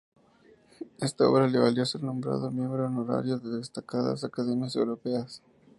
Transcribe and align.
Esta 0.99 1.29
obra 1.29 1.47
le 1.47 1.59
valió 1.59 1.85
ser 1.85 2.01
nombrado 2.01 2.49
miembro 2.49 2.87
honorario 2.87 3.37
de 3.37 3.57
destacadas 3.57 4.23
academias 4.23 4.75
europeas. 4.75 5.43